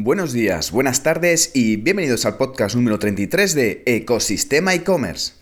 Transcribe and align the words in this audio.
Buenos 0.00 0.32
días, 0.32 0.70
buenas 0.70 1.02
tardes 1.02 1.50
y 1.54 1.74
bienvenidos 1.74 2.24
al 2.24 2.36
podcast 2.36 2.76
número 2.76 3.00
33 3.00 3.52
de 3.56 3.82
Ecosistema 3.84 4.72
e-commerce. 4.72 5.32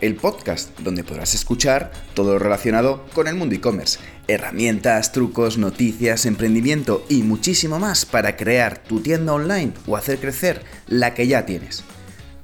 el 0.00 0.14
podcast 0.16 0.78
donde 0.78 1.02
podrás 1.02 1.34
escuchar 1.34 1.90
todo 2.14 2.34
lo 2.34 2.38
relacionado 2.38 3.06
con 3.12 3.26
el 3.26 3.34
mundo 3.34 3.56
e-commerce, 3.56 3.98
herramientas, 4.28 5.10
trucos, 5.10 5.58
noticias, 5.58 6.26
emprendimiento 6.26 7.04
y 7.08 7.24
muchísimo 7.24 7.80
más 7.80 8.06
para 8.06 8.36
crear 8.36 8.78
tu 8.78 9.00
tienda 9.00 9.32
online 9.34 9.72
o 9.88 9.96
hacer 9.96 10.20
crecer 10.20 10.62
la 10.86 11.12
que 11.12 11.26
ya 11.26 11.44
tienes. 11.44 11.84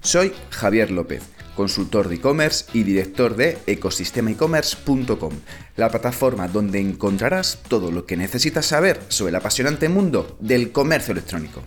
Soy 0.07 0.33
Javier 0.51 0.93
López, 0.93 1.25
consultor 1.57 2.09
de 2.09 2.15
e-commerce 2.15 2.67
y 2.73 2.85
director 2.85 3.35
de 3.35 3.59
ecosistemaecommerce.com, 3.67 5.33
la 5.75 5.89
plataforma 5.89 6.47
donde 6.47 6.79
encontrarás 6.79 7.59
todo 7.67 7.91
lo 7.91 8.07
que 8.07 8.17
necesitas 8.17 8.67
saber 8.67 9.01
sobre 9.09 9.31
el 9.31 9.35
apasionante 9.35 9.89
mundo 9.89 10.37
del 10.39 10.71
comercio 10.71 11.11
electrónico 11.11 11.61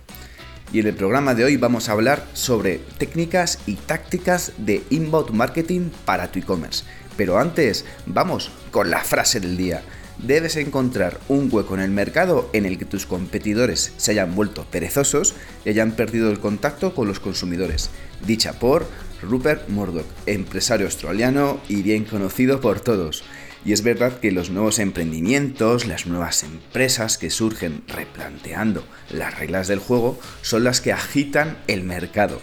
y 0.72 0.80
en 0.80 0.86
el 0.86 0.94
programa 0.94 1.34
de 1.34 1.44
hoy 1.44 1.58
vamos 1.58 1.88
a 1.88 1.92
hablar 1.92 2.26
sobre 2.32 2.78
técnicas 2.96 3.58
y 3.66 3.74
tácticas 3.74 4.52
de 4.56 4.84
inbound 4.88 5.32
marketing 5.32 5.90
para 6.06 6.32
tu 6.32 6.38
e-commerce. 6.38 6.84
Pero 7.18 7.38
antes, 7.38 7.84
vamos 8.06 8.50
con 8.70 8.90
la 8.90 9.00
frase 9.00 9.40
del 9.40 9.58
día. 9.58 9.82
Debes 10.18 10.56
encontrar 10.56 11.18
un 11.28 11.48
hueco 11.50 11.74
en 11.74 11.80
el 11.80 11.90
mercado 11.90 12.48
en 12.52 12.66
el 12.66 12.78
que 12.78 12.84
tus 12.84 13.04
competidores 13.04 13.92
se 13.96 14.12
hayan 14.12 14.34
vuelto 14.34 14.64
perezosos 14.70 15.34
y 15.64 15.70
hayan 15.70 15.92
perdido 15.92 16.30
el 16.30 16.40
contacto 16.40 16.94
con 16.94 17.08
los 17.08 17.20
consumidores. 17.20 17.90
Dicha 18.26 18.54
por 18.54 18.86
Rupert 19.22 19.68
Murdoch, 19.68 20.06
empresario 20.26 20.86
australiano 20.86 21.60
y 21.68 21.82
bien 21.82 22.04
conocido 22.04 22.60
por 22.60 22.80
todos. 22.80 23.24
Y 23.64 23.72
es 23.72 23.82
verdad 23.82 24.20
que 24.20 24.32
los 24.32 24.50
nuevos 24.50 24.78
emprendimientos, 24.78 25.86
las 25.86 26.06
nuevas 26.06 26.42
empresas 26.42 27.18
que 27.18 27.28
surgen 27.28 27.82
replanteando 27.88 28.84
las 29.10 29.38
reglas 29.38 29.68
del 29.68 29.80
juego, 29.80 30.18
son 30.40 30.64
las 30.64 30.80
que 30.80 30.92
agitan 30.92 31.58
el 31.66 31.82
mercado. 31.82 32.40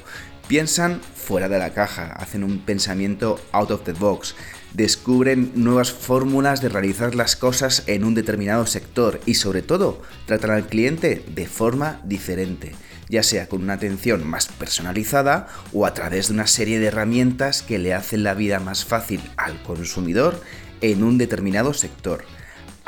Piensan 0.48 1.02
fuera 1.16 1.50
de 1.50 1.58
la 1.58 1.74
caja, 1.74 2.14
hacen 2.14 2.44
un 2.44 2.60
pensamiento 2.60 3.40
out 3.52 3.72
of 3.72 3.84
the 3.84 3.94
box, 3.94 4.36
descubren 4.74 5.52
nuevas 5.56 5.92
fórmulas 5.92 6.62
de 6.62 6.70
realizar 6.70 7.16
las 7.16 7.36
cosas 7.36 7.84
en 7.88 8.06
un 8.06 8.14
determinado 8.14 8.66
sector 8.66 9.20
y 9.26 9.34
sobre 9.34 9.62
todo 9.62 10.02
tratan 10.26 10.52
al 10.52 10.68
cliente 10.68 11.26
de 11.28 11.48
forma 11.48 12.00
diferente, 12.06 12.74
ya 13.10 13.24
sea 13.24 13.48
con 13.48 13.64
una 13.64 13.74
atención 13.74 14.28
más 14.28 14.48
personalizada 14.48 15.48
o 15.74 15.86
a 15.86 15.94
través 15.94 16.28
de 16.28 16.34
una 16.34 16.48
serie 16.48 16.80
de 16.80 16.88
herramientas 16.88 17.62
que 17.62 17.80
le 17.80 17.94
hacen 17.94 18.24
la 18.24 18.34
vida 18.34 18.60
más 18.60 18.86
fácil 18.86 19.22
al 19.38 19.62
consumidor 19.64 20.42
en 20.82 21.04
un 21.04 21.18
determinado 21.18 21.74
sector. 21.74 22.24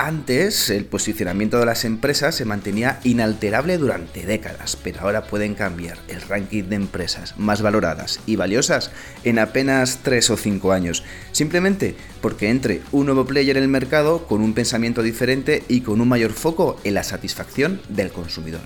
Antes, 0.02 0.70
el 0.70 0.86
posicionamiento 0.86 1.60
de 1.60 1.66
las 1.66 1.84
empresas 1.84 2.34
se 2.34 2.46
mantenía 2.46 3.02
inalterable 3.04 3.78
durante 3.78 4.26
décadas, 4.26 4.78
pero 4.82 5.02
ahora 5.02 5.26
pueden 5.26 5.56
cambiar 5.56 5.98
el 6.08 6.22
ranking 6.22 6.64
de 6.64 6.78
empresas 6.78 7.38
más 7.38 7.62
valoradas 7.62 8.22
y 8.26 8.38
valiosas 8.38 8.92
en 9.26 9.40
apenas 9.40 10.00
3 10.02 10.30
o 10.30 10.38
5 10.38 10.72
años, 10.72 11.04
simplemente 11.34 11.98
porque 12.22 12.50
entre 12.50 12.82
un 12.94 13.08
nuevo 13.08 13.26
player 13.26 13.58
en 13.58 13.64
el 13.64 13.70
mercado 13.70 14.26
con 14.26 14.40
un 14.40 14.54
pensamiento 14.54 15.04
diferente 15.04 15.64
y 15.68 15.82
con 15.82 16.00
un 16.00 16.08
mayor 16.08 16.32
foco 16.32 16.80
en 16.86 16.94
la 16.94 17.04
satisfacción 17.04 17.82
del 17.90 18.14
consumidor. 18.14 18.62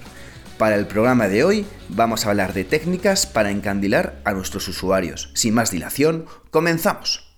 Para 0.63 0.77
el 0.77 0.87
programa 0.87 1.27
de 1.27 1.43
hoy 1.43 1.65
vamos 1.89 2.25
a 2.25 2.29
hablar 2.29 2.53
de 2.53 2.63
técnicas 2.63 3.25
para 3.25 3.51
encandilar 3.51 4.21
a 4.23 4.31
nuestros 4.31 4.65
usuarios. 4.69 5.29
Sin 5.33 5.55
más 5.55 5.71
dilación, 5.71 6.25
comenzamos. 6.51 7.37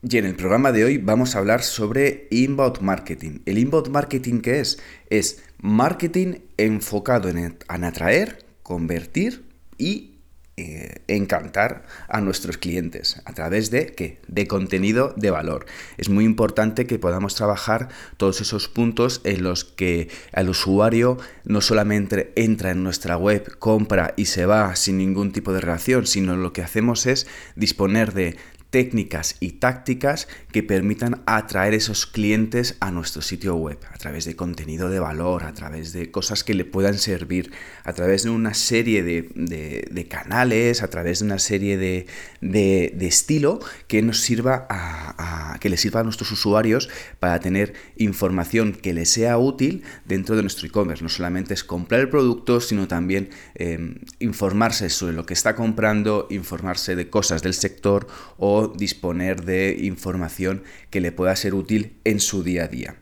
Y 0.00 0.16
en 0.16 0.26
el 0.26 0.36
programa 0.36 0.70
de 0.70 0.84
hoy 0.84 0.98
vamos 0.98 1.34
a 1.34 1.40
hablar 1.40 1.64
sobre 1.64 2.28
inbound 2.30 2.82
marketing. 2.82 3.40
¿El 3.46 3.58
inbound 3.58 3.88
marketing 3.88 4.42
qué 4.42 4.60
es? 4.60 4.78
Es 5.10 5.42
marketing 5.58 6.42
enfocado 6.56 7.28
en, 7.28 7.58
atraer, 7.68 8.46
convertir 8.62 9.44
y 9.76 10.11
eh, 10.58 11.02
encantar 11.08 11.82
a 12.08 12.20
nuestros 12.20 12.58
clientes 12.58 13.22
a 13.24 13.32
través 13.32 13.70
de 13.70 13.94
qué? 13.94 14.20
De 14.28 14.46
contenido 14.46 15.14
de 15.16 15.30
valor. 15.30 15.64
Es 15.96 16.10
muy 16.10 16.26
importante 16.26 16.86
que 16.86 16.98
podamos 16.98 17.34
trabajar 17.34 17.88
todos 18.18 18.42
esos 18.42 18.68
puntos 18.68 19.22
en 19.24 19.44
los 19.44 19.64
que 19.64 20.10
el 20.34 20.50
usuario 20.50 21.16
no 21.44 21.62
solamente 21.62 22.34
entra 22.36 22.70
en 22.70 22.82
nuestra 22.84 23.16
web, 23.16 23.56
compra 23.58 24.12
y 24.18 24.26
se 24.26 24.44
va 24.44 24.76
sin 24.76 24.98
ningún 24.98 25.32
tipo 25.32 25.54
de 25.54 25.62
relación, 25.62 26.06
sino 26.06 26.36
lo 26.36 26.52
que 26.52 26.60
hacemos 26.60 27.06
es 27.06 27.26
disponer 27.56 28.12
de 28.12 28.36
técnicas 28.72 29.36
y 29.38 29.52
tácticas 29.52 30.28
que 30.50 30.62
permitan 30.62 31.22
atraer 31.26 31.74
esos 31.74 32.06
clientes 32.06 32.76
a 32.80 32.90
nuestro 32.90 33.20
sitio 33.20 33.54
web, 33.54 33.78
a 33.92 33.98
través 33.98 34.24
de 34.24 34.34
contenido 34.34 34.88
de 34.88 34.98
valor, 34.98 35.44
a 35.44 35.52
través 35.52 35.92
de 35.92 36.10
cosas 36.10 36.42
que 36.42 36.54
le 36.54 36.64
puedan 36.64 36.96
servir, 36.96 37.52
a 37.84 37.92
través 37.92 38.22
de 38.22 38.30
una 38.30 38.54
serie 38.54 39.02
de, 39.02 40.06
canales, 40.08 40.82
a 40.82 40.88
través 40.88 41.18
de 41.18 41.26
una 41.26 41.38
serie 41.38 41.76
de, 41.76 43.06
estilo 43.06 43.60
que 43.88 44.00
nos 44.00 44.20
sirva 44.20 44.66
a, 44.70 45.58
que 45.60 45.68
le 45.68 45.76
sirva 45.76 46.00
a 46.00 46.04
nuestros 46.04 46.32
usuarios 46.32 46.88
para 47.20 47.40
tener 47.40 47.74
información 47.96 48.72
que 48.72 48.94
les 48.94 49.10
sea 49.10 49.36
útil 49.36 49.82
dentro 50.06 50.34
de 50.34 50.42
nuestro 50.42 50.66
e-commerce. 50.66 51.02
No 51.02 51.10
solamente 51.10 51.52
es 51.52 51.62
comprar 51.62 52.00
el 52.00 52.08
producto, 52.08 52.58
sino 52.62 52.88
también 52.88 53.28
em, 53.54 53.96
informarse 54.18 54.88
sobre 54.88 55.12
lo 55.12 55.26
que 55.26 55.34
está 55.34 55.54
comprando, 55.54 56.26
informarse 56.30 56.96
de 56.96 57.10
cosas 57.10 57.42
del 57.42 57.52
sector 57.52 58.06
o 58.38 58.61
disponer 58.68 59.44
de 59.44 59.76
información 59.80 60.64
que 60.90 61.00
le 61.00 61.12
pueda 61.12 61.36
ser 61.36 61.54
útil 61.54 61.98
en 62.04 62.20
su 62.20 62.42
día 62.42 62.64
a 62.64 62.68
día. 62.68 62.96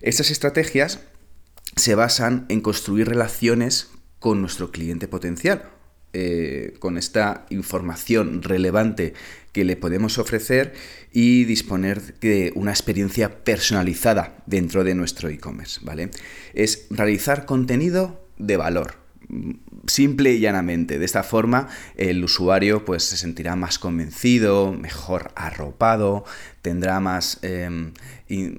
Estas 0.00 0.30
estrategias 0.30 1.00
se 1.76 1.94
basan 1.94 2.46
en 2.48 2.60
construir 2.60 3.08
relaciones 3.08 3.90
con 4.18 4.40
nuestro 4.40 4.70
cliente 4.70 5.08
potencial, 5.08 5.70
eh, 6.12 6.74
con 6.78 6.96
esta 6.96 7.44
información 7.50 8.42
relevante 8.42 9.14
que 9.52 9.64
le 9.64 9.76
podemos 9.76 10.18
ofrecer 10.18 10.72
y 11.12 11.44
disponer 11.44 12.18
de 12.20 12.52
una 12.54 12.70
experiencia 12.70 13.44
personalizada 13.44 14.42
dentro 14.46 14.84
de 14.84 14.94
nuestro 14.94 15.28
e-commerce, 15.28 15.80
¿vale? 15.82 16.10
Es 16.54 16.86
realizar 16.90 17.46
contenido 17.46 18.28
de 18.38 18.56
valor, 18.56 19.03
simple 19.86 20.32
y 20.32 20.40
llanamente. 20.40 20.98
De 20.98 21.04
esta 21.04 21.22
forma 21.22 21.68
el 21.96 22.22
usuario 22.24 22.84
pues, 22.84 23.04
se 23.04 23.16
sentirá 23.16 23.56
más 23.56 23.78
convencido, 23.78 24.72
mejor 24.72 25.32
arropado, 25.36 26.24
tendrá 26.62 27.00
más, 27.00 27.38
em, 27.42 27.92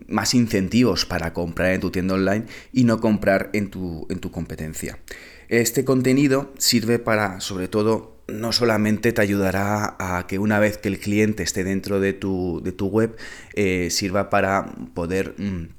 más 0.08 0.34
incentivos 0.34 1.06
para 1.06 1.34
comprar 1.34 1.74
en 1.74 1.82
tu 1.82 1.92
tienda 1.92 2.16
online 2.16 2.46
y 2.72 2.84
no 2.84 3.00
comprar 3.00 3.50
en 3.54 3.70
tu, 3.70 4.08
en 4.10 4.20
tu 4.20 4.32
competencia. 4.32 5.00
Este 5.48 5.86
contenido 5.86 6.54
sirve 6.58 7.00
para, 7.00 7.40
sobre 7.40 7.68
todo, 7.68 8.16
no 8.28 8.52
solamente 8.52 9.14
te 9.14 9.22
ayudará 9.22 9.96
a 10.00 10.26
que 10.28 10.40
una 10.40 10.60
vez 10.60 10.78
que 10.78 10.90
el 10.90 11.00
cliente 11.00 11.44
esté 11.44 11.64
dentro 11.64 12.00
de 12.00 12.14
tu, 12.14 12.62
de 12.64 12.72
tu 12.72 12.88
web, 12.88 13.16
eh, 13.54 13.90
sirva 13.92 14.30
para 14.30 14.74
poder... 14.94 15.36
Mm, 15.38 15.75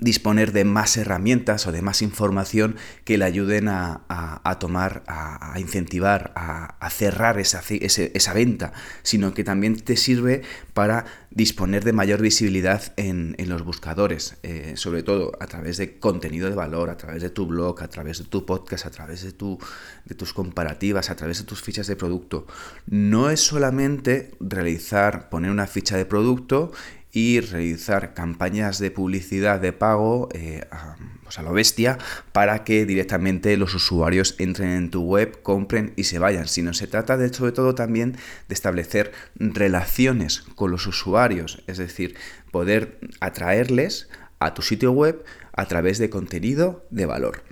disponer 0.00 0.52
de 0.52 0.64
más 0.64 0.96
herramientas 0.96 1.66
o 1.66 1.72
de 1.72 1.82
más 1.82 2.02
información 2.02 2.76
que 3.04 3.18
le 3.18 3.24
ayuden 3.24 3.68
a, 3.68 4.56
tomar, 4.58 5.02
a, 5.06 5.54
incentivar, 5.58 6.32
a, 6.36 6.90
cerrar 6.90 7.38
esa, 7.38 7.62
esa, 7.68 8.32
venta, 8.34 8.72
sino 9.02 9.34
que 9.34 9.44
también 9.44 9.76
te 9.76 9.96
sirve 9.96 10.42
para 10.72 11.04
disponer 11.30 11.84
de 11.84 11.92
mayor 11.92 12.20
visibilidad 12.20 12.92
en, 12.96 13.34
los 13.48 13.64
buscadores, 13.64 14.36
eh, 14.42 14.72
sobre 14.76 15.02
todo 15.02 15.32
a 15.40 15.46
través 15.46 15.76
de 15.76 15.98
contenido 15.98 16.48
de 16.48 16.54
valor, 16.54 16.90
a 16.90 16.96
través 16.96 17.22
de 17.22 17.30
tu 17.30 17.46
blog, 17.46 17.82
a 17.82 17.88
través 17.88 18.18
de 18.18 18.24
tu 18.24 18.46
podcast, 18.46 18.86
a 18.86 18.90
través 18.90 19.22
de, 19.22 19.32
tu, 19.32 19.58
de 20.04 20.14
tus 20.14 20.32
comparativas, 20.32 21.10
a 21.10 21.16
través 21.16 21.38
de 21.38 21.44
tus 21.44 21.62
fichas 21.62 21.86
de 21.86 21.96
producto. 21.96 22.46
No 22.86 23.30
es 23.30 23.40
solamente 23.40 24.32
realizar, 24.40 25.28
poner 25.28 25.50
una 25.50 25.66
ficha 25.66 25.96
de 25.96 26.06
producto 26.06 26.72
y 27.14 27.38
realizar 27.38 28.12
campañas 28.12 28.80
de 28.80 28.90
publicidad 28.90 29.60
de 29.60 29.72
pago 29.72 30.28
eh, 30.34 30.66
a, 30.72 30.96
pues 31.22 31.38
a 31.38 31.42
lo 31.42 31.52
bestia 31.52 31.96
para 32.32 32.64
que 32.64 32.84
directamente 32.86 33.56
los 33.56 33.72
usuarios 33.74 34.34
entren 34.38 34.70
en 34.70 34.90
tu 34.90 35.02
web, 35.02 35.40
compren 35.42 35.92
y 35.94 36.04
se 36.04 36.18
vayan, 36.18 36.48
sino 36.48 36.74
se 36.74 36.88
trata 36.88 37.16
de 37.16 37.32
sobre 37.32 37.52
todo 37.52 37.76
también 37.76 38.16
de 38.48 38.54
establecer 38.54 39.12
relaciones 39.36 40.42
con 40.56 40.72
los 40.72 40.88
usuarios, 40.88 41.62
es 41.68 41.78
decir, 41.78 42.16
poder 42.50 42.98
atraerles 43.20 44.08
a 44.40 44.52
tu 44.52 44.62
sitio 44.62 44.90
web 44.90 45.24
a 45.52 45.66
través 45.66 45.98
de 45.98 46.10
contenido 46.10 46.84
de 46.90 47.06
valor. 47.06 47.44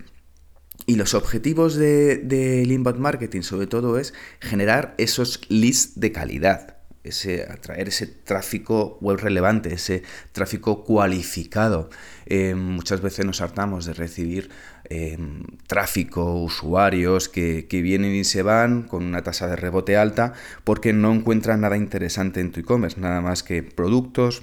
Y 0.87 0.97
los 0.97 1.15
objetivos 1.15 1.77
del 1.77 2.27
de, 2.27 2.65
inbound 2.65 2.99
marketing 2.99 3.43
sobre 3.43 3.69
todo 3.69 3.97
es 4.01 4.13
generar 4.41 4.97
esos 4.99 5.41
leads 5.49 6.01
de 6.01 6.11
calidad 6.11 6.82
ese, 7.05 7.43
atraer 7.51 7.89
ese 7.89 8.07
tráfico 8.07 8.99
web 9.01 9.19
relevante, 9.19 9.75
ese 9.75 10.03
tráfico 10.33 10.85
cualificado. 10.85 11.91
Eh, 12.27 12.55
muchas 12.55 13.01
veces 13.01 13.27
nos 13.27 13.41
hartamos 13.41 13.85
de 13.85 13.95
recibir 13.95 14.51
em, 14.89 15.43
tráfico, 15.67 16.35
usuarios 16.35 17.29
que, 17.29 17.67
que, 17.69 17.83
vienen 17.83 18.15
y 18.15 18.25
se 18.25 18.43
van 18.43 18.83
con 18.83 19.05
una 19.05 19.23
tasa 19.23 19.49
de 19.49 19.57
rebote 19.57 19.97
alta 19.97 20.35
porque 20.65 20.93
no 20.93 21.13
encuentran 21.13 21.61
nada 21.61 21.77
interesante 21.77 22.41
en 22.41 22.53
tu 22.53 22.61
e-commerce, 22.61 23.01
nada 23.01 23.21
más 23.21 23.43
que 23.43 23.63
productos, 23.63 24.43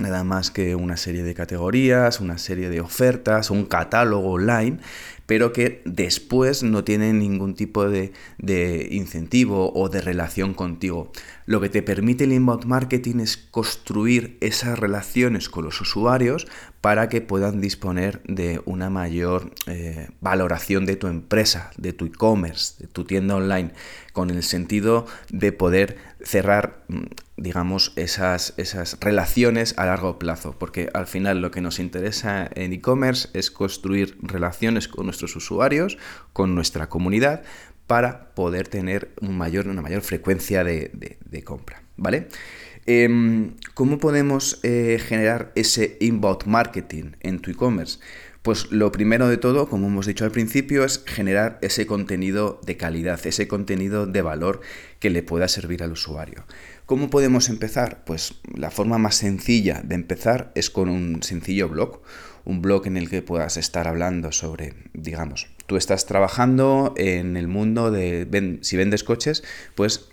nada 0.00 0.24
más 0.24 0.50
que 0.50 0.74
una 0.74 0.96
serie 0.96 1.22
de 1.22 1.34
categorías, 1.34 2.20
una 2.20 2.38
serie 2.38 2.70
de 2.70 2.80
ofertas, 2.80 3.50
un 3.50 3.66
catálogo 3.66 4.32
online, 4.32 4.78
pero 5.28 5.52
que 5.52 5.82
después 5.84 6.62
no 6.62 6.84
tienen 6.84 7.18
ningún 7.18 7.54
tipo 7.54 7.86
de, 7.86 8.12
incentivo 8.90 9.70
o 9.74 9.90
de 9.90 10.00
relación 10.00 10.54
contigo. 10.54 11.12
Lo 11.44 11.60
que 11.60 11.68
te 11.68 11.82
permite 11.82 12.24
el 12.24 12.32
inbound 12.32 12.64
marketing 12.64 13.20
es 13.20 13.36
construir 13.36 14.38
esas 14.40 14.78
relaciones 14.78 15.50
con 15.50 15.66
los 15.66 15.82
usuarios 15.82 16.46
para 16.80 17.10
que 17.10 17.20
puedan 17.20 17.60
disponer 17.60 18.22
de 18.22 18.62
una 18.64 18.88
mayor 18.88 19.52
eh, 19.66 20.08
valoración 20.22 20.86
de 20.86 20.96
tu 20.96 21.08
empresa, 21.08 21.72
de 21.76 21.92
tu 21.92 22.06
e-commerce, 22.06 22.76
de 22.78 22.86
tu 22.86 23.04
tienda 23.04 23.36
online, 23.36 23.72
con 24.14 24.30
el 24.30 24.42
sentido 24.42 25.04
de 25.28 25.52
poder 25.52 25.98
cerrar 26.22 26.84
mm, 26.88 27.04
digamos, 27.38 27.92
esas, 27.96 28.52
esas 28.56 28.98
relaciones 29.00 29.74
a 29.78 29.86
largo 29.86 30.18
plazo, 30.18 30.56
porque 30.58 30.90
al 30.92 31.06
final 31.06 31.40
lo 31.40 31.50
que 31.50 31.60
nos 31.60 31.78
interesa 31.78 32.50
en 32.54 32.72
e-commerce 32.72 33.28
es 33.32 33.50
construir 33.50 34.18
relaciones 34.20 34.88
con 34.88 35.06
nuestros 35.06 35.17
usuarios, 35.22 35.98
con 36.32 36.54
nuestra 36.54 36.88
comunidad, 36.88 37.42
para 37.86 38.34
poder 38.34 38.68
tener 38.68 39.10
una 39.20 39.32
mayor 39.82 40.02
frecuencia 40.02 40.62
de, 40.62 41.42
compra, 41.44 41.82
¿vale? 41.96 42.28
Em, 42.86 43.52
¿Cómo 43.74 43.98
podemos 43.98 44.60
eh, 44.62 44.98
generar 45.04 45.52
ese 45.54 45.96
inbound 46.00 46.44
marketing 46.46 47.12
en 47.20 47.40
tu 47.40 47.50
e-commerce? 47.50 47.98
Pues 48.42 48.70
lo 48.70 48.92
primero 48.92 49.28
de 49.28 49.36
todo, 49.36 49.68
como 49.68 49.88
hemos 49.88 50.06
dicho 50.06 50.24
al 50.24 50.30
principio, 50.30 50.84
es 50.84 51.02
generar 51.04 51.58
ese 51.60 51.86
contenido 51.86 52.60
de 52.64 52.76
calidad, 52.76 53.20
ese 53.26 53.48
contenido 53.48 54.06
de 54.06 54.22
valor 54.22 54.60
que 55.00 55.10
le 55.10 55.22
pueda 55.22 55.48
servir 55.48 55.82
al 55.82 55.92
usuario. 55.92 56.46
¿Cómo 56.86 57.10
podemos 57.10 57.50
empezar? 57.50 58.04
Pues 58.06 58.36
la 58.54 58.70
forma 58.70 58.96
más 58.96 59.16
sencilla 59.16 59.82
de 59.84 59.96
empezar 59.96 60.52
es 60.54 60.70
con 60.70 60.88
un 60.88 61.22
sencillo 61.22 61.68
blog, 61.68 62.00
un 62.48 62.62
blog 62.62 62.86
en 62.86 62.96
el 62.96 63.10
que 63.10 63.20
puedas 63.20 63.58
estar 63.58 63.86
hablando 63.86 64.32
sobre, 64.32 64.74
digamos, 64.94 65.48
tú 65.66 65.76
estás 65.76 66.06
trabajando 66.06 66.94
en 66.96 67.36
el 67.36 67.46
mundo 67.46 67.90
de, 67.90 68.58
si 68.62 68.76
vendes 68.78 69.04
coches, 69.04 69.44
pues 69.74 70.08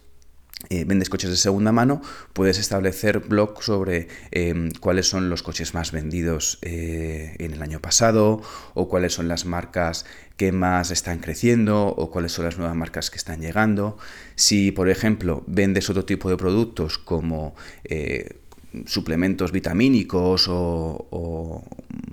eh, 0.70 0.84
vendes 0.84 1.10
coches 1.10 1.30
de 1.30 1.38
segunda 1.38 1.72
mano, 1.72 2.02
puedes 2.34 2.60
establecer 2.60 3.20
blog 3.20 3.64
sobre 3.64 4.10
em, 4.32 4.72
cuáles 4.82 5.08
son 5.08 5.30
los 5.30 5.44
coches 5.44 5.74
más 5.74 5.94
vendidos 5.94 6.60
eh, 6.62 7.36
en 7.40 7.54
el 7.54 7.62
año 7.62 7.80
pasado 7.80 8.42
o 8.74 8.90
cuáles 8.90 9.14
son 9.14 9.30
las 9.30 9.46
marcas 9.46 10.06
que 10.36 10.52
más 10.52 10.92
están 10.92 11.20
creciendo 11.20 11.88
o 11.88 12.12
cuáles 12.12 12.34
son 12.34 12.46
las 12.46 12.58
nuevas 12.58 12.76
marcas 12.76 13.10
que 13.10 13.18
están 13.18 13.40
llegando. 13.40 13.98
Si, 14.36 14.72
por 14.72 14.90
ejemplo, 14.90 15.44
vendes 15.48 15.90
otro 15.90 16.04
tipo 16.04 16.30
de 16.30 16.36
productos 16.36 16.98
como 16.98 17.56
eh, 17.86 18.42
suplementos 18.86 19.51
vitamínicos 19.51 20.48
o, 20.50 21.63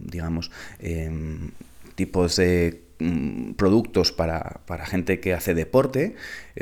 digamos, 0.01 0.51
em, 0.79 1.51
tipos 1.95 2.37
de 2.37 2.83
mm, 2.99 3.53
productos 3.53 4.13
para, 4.13 4.61
para, 4.67 4.87
gente 4.87 5.21
que 5.21 5.35
hace 5.35 5.55
deporte 5.55 6.15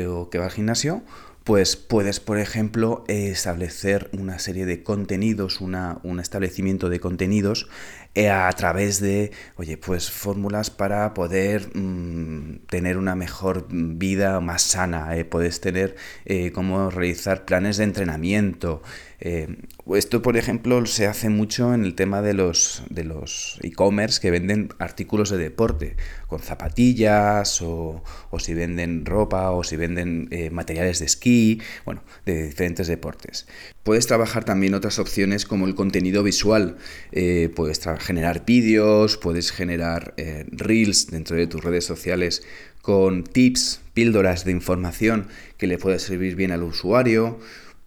o 0.06 0.30
que 0.30 0.38
va 0.38 0.46
al 0.46 0.50
gimnasio, 0.50 1.02
pues 1.44 1.76
puedes, 1.76 2.20
por 2.20 2.38
ejemplo, 2.38 3.04
establecer 3.08 4.10
una 4.12 4.38
serie 4.38 4.66
de 4.66 4.82
contenidos, 4.82 5.60
un 5.60 6.20
establecimiento 6.20 6.88
de 6.88 7.00
contenidos 7.00 7.66
eh, 8.09 8.09
a 8.16 8.52
través 8.52 9.00
de, 9.00 9.30
oye, 9.56 9.76
pues 9.76 10.10
fórmulas 10.10 10.70
para 10.70 11.14
poder 11.14 11.76
mm, 11.76 12.66
tener 12.68 12.98
una 12.98 13.14
mejor 13.14 13.66
vida 13.70 14.40
más 14.40 14.62
sana. 14.62 15.16
Eh, 15.16 15.24
puedes 15.24 15.60
tener 15.60 15.94
eh, 16.24 16.50
cómo 16.52 16.90
realizar 16.90 17.44
planes 17.44 17.76
de 17.76 17.84
entrenamiento. 17.84 18.82
esto, 19.94 20.22
por 20.22 20.36
ejemplo, 20.36 20.84
se 20.86 21.06
hace 21.06 21.28
mucho 21.28 21.74
en 21.74 21.84
el 21.84 21.94
tema 21.94 22.22
de 22.22 22.32
los 22.34 22.82
de 22.88 23.04
los 23.04 23.58
e-commerce 23.62 24.20
que 24.20 24.30
venden 24.30 24.70
artículos 24.78 25.30
de 25.30 25.38
deporte, 25.38 25.96
con 26.26 26.40
zapatillas, 26.40 27.60
o, 27.62 28.02
o 28.30 28.38
si 28.38 28.54
venden 28.54 29.04
ropa, 29.04 29.50
o 29.50 29.62
si 29.62 29.76
venden 29.76 30.28
materiales 30.52 30.98
de 31.00 31.06
esquí, 31.06 31.60
bueno, 31.84 32.02
de 32.24 32.46
diferentes 32.46 32.88
deportes. 32.88 33.46
Puedes 33.82 34.06
trabajar 34.06 34.44
también 34.44 34.74
otras 34.74 34.98
opciones 34.98 35.46
como 35.46 35.66
el 35.66 35.74
contenido 35.74 36.22
visual. 36.22 36.76
puedes 37.54 37.80
generar 38.00 38.44
vídeos, 38.44 39.16
puedes 39.16 39.52
generar 39.52 40.14
eh, 40.16 40.44
reels 40.50 41.06
dentro 41.10 41.36
de 41.36 41.46
tus 41.46 41.64
redes 41.64 41.86
sociales 41.86 42.42
con 42.82 43.24
tips, 43.24 43.80
píldoras 43.94 44.44
de 44.44 44.52
información 44.52 45.28
que 45.56 45.66
le 45.66 45.78
puede 45.78 45.98
servir 45.98 46.36
bien 46.36 46.52
al 46.52 46.62
usuario. 46.62 47.38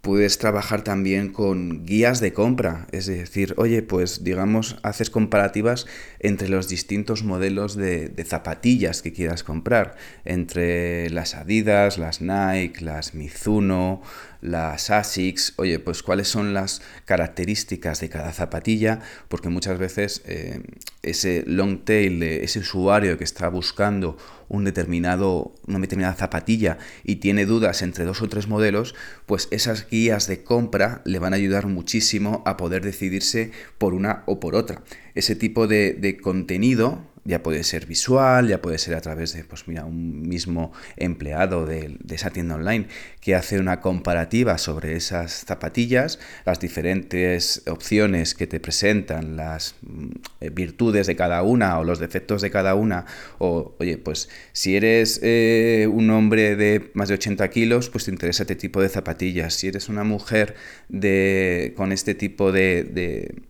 Puedes 0.04 0.38
trabajar 0.38 0.84
también 0.84 1.32
con 1.32 1.86
guías 1.86 2.20
de 2.20 2.34
compra, 2.34 2.88
es 2.92 3.06
decir, 3.06 3.54
oye, 3.56 3.82
pues 3.84 4.26
digamos, 4.26 4.76
haces 4.84 5.10
comparativas 5.10 5.86
entre 6.20 6.50
los 6.50 6.68
distintos 6.68 7.24
modelos 7.24 7.78
de, 7.78 8.12
zapatillas 8.28 9.02
que 9.02 9.14
quieras 9.14 9.46
comprar, 9.46 9.96
entre 10.26 11.10
las 11.10 11.36
Adidas, 11.36 11.98
las 11.98 12.20
Nike, 12.20 12.84
las 12.84 13.14
Mizuno, 13.14 14.02
las 14.42 14.90
ASICS, 14.90 15.54
oye, 15.56 15.80
pues 15.80 16.04
cuáles 16.04 16.28
son 16.28 16.54
las 16.54 16.82
características 17.06 18.02
de 18.02 18.10
cada 18.10 18.34
zapatilla, 18.34 19.00
porque 19.30 19.48
muchas 19.48 19.80
veces 19.80 20.22
eh, 20.26 20.64
ese 21.02 21.46
long 21.48 21.86
tail 21.86 22.22
ese 22.24 22.60
usuario 22.60 23.18
que 23.18 23.24
está 23.24 23.48
buscando 23.48 24.18
un 24.54 24.64
determinado, 24.64 25.56
una 25.68 25.80
determinada 25.80 26.14
zapatilla 26.14 26.78
y 27.04 27.16
tiene 27.16 27.46
dudas 27.46 27.82
entre 27.82 28.06
dos 28.06 28.22
o 28.22 28.30
tres 28.30 28.48
modelos, 28.48 28.94
pues 29.26 29.48
esas 29.50 29.90
guías 29.90 30.28
de 30.28 30.44
compra 30.44 31.02
le 31.06 31.18
van 31.18 31.34
a 31.34 31.38
ayudar 31.38 31.66
muchísimo 31.66 32.44
a 32.46 32.56
poder 32.56 32.84
decidirse 32.84 33.52
por 33.80 33.96
una 33.96 34.22
o 34.28 34.40
por 34.40 34.54
otra. 34.56 34.84
Ese 35.16 35.36
tipo 35.36 35.66
de, 35.68 35.94
de 35.94 36.18
contenido 36.18 37.02
ya 37.26 37.44
puede 37.44 37.64
ser 37.64 37.86
visual, 37.86 38.48
ya 38.48 38.62
puede 38.62 38.78
ser 38.78 38.96
a 38.96 39.02
través 39.02 39.34
de, 39.34 39.44
pues 39.44 39.68
mira, 39.68 39.86
un 39.86 40.28
mismo 40.28 40.74
empleado 40.98 41.66
de, 41.66 41.98
esa 42.10 42.30
tienda 42.30 42.56
online 42.56 42.88
que 43.22 43.36
hace 43.36 43.60
una 43.60 43.80
comparativa 43.82 44.58
sobre 44.58 44.96
esas 44.96 45.46
zapatillas, 45.46 46.20
las 46.46 46.60
diferentes 46.60 47.64
opciones 47.68 48.36
que 48.36 48.48
te 48.48 48.60
presentan, 48.60 49.36
las 49.36 49.76
mm, 49.82 50.54
virtudes 50.54 51.08
de 51.08 51.16
cada 51.16 51.44
una 51.44 51.80
o 51.80 51.84
los 51.84 52.00
defectos 52.00 52.42
de 52.42 52.52
cada 52.52 52.76
una, 52.76 53.06
o 53.40 53.76
oye, 53.80 53.98
pues 53.98 54.30
si 54.52 54.76
eres 54.76 55.20
eh, 55.24 55.88
un 55.92 56.10
hombre 56.10 56.56
de 56.56 56.92
más 56.94 57.08
de 57.08 57.16
80 57.16 57.50
kilos, 57.50 57.90
pues 57.90 58.06
te 58.06 58.12
interesa 58.12 58.44
este 58.44 58.56
tipo 58.56 58.82
de 58.82 58.90
zapatillas, 58.90 59.54
si 59.54 59.68
eres 59.68 59.90
una 59.90 60.04
mujer 60.04 60.56
de, 60.90 61.74
con 61.76 61.92
este 61.92 62.16
tipo 62.16 62.52
de 62.52 62.84
de, 62.84 63.44